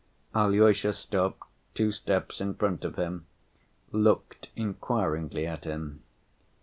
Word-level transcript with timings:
Alyosha 0.33 0.93
stopped 0.93 1.43
two 1.75 1.91
steps 1.91 2.41
in 2.41 2.55
front 2.55 2.83
of 2.83 2.95
him, 2.95 3.27
looking 3.91 4.49
inquiringly 4.55 5.45
at 5.45 5.65
him. 5.65 6.01